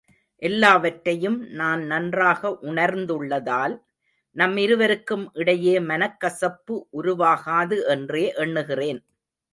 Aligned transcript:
எல்லாவற்றையும் 0.41 1.35
நான் 1.51 1.81
நன்றாக 1.83 2.49
உணர்ந்துள்ளதால், 2.61 3.75
நம் 4.35 4.57
இருவருக்கும் 4.57 5.31
இடையே 5.33 5.79
மனக்கசப்பு 5.81 6.77
உருவாகாது 6.91 7.79
என்றே 7.87 8.25
எண்ணுகிறேன். 8.37 9.01